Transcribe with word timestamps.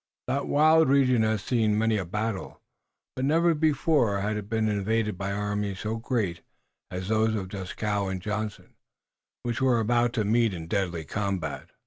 That 0.25 0.47
wild 0.47 0.89
region 0.89 1.21
had 1.21 1.41
seen 1.41 1.77
many 1.77 1.95
a 1.97 2.05
battle, 2.05 2.59
but 3.15 3.23
never 3.23 3.53
before 3.53 4.19
had 4.21 4.35
it 4.35 4.49
been 4.49 4.67
invaded 4.67 5.15
by 5.15 5.31
armies 5.31 5.81
so 5.81 5.97
great 5.97 6.41
as 6.89 7.07
those 7.07 7.35
of 7.35 7.49
Dieskau 7.49 8.07
and 8.07 8.19
Johnson, 8.19 8.73
which 9.43 9.61
were 9.61 9.79
about 9.79 10.13
to 10.13 10.25
meet 10.25 10.55
in 10.55 10.65
deadly 10.65 11.05
combat. 11.05 11.69